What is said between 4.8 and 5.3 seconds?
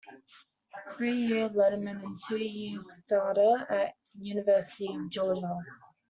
of